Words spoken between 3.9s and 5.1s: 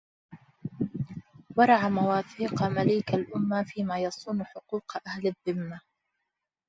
يصون حقوق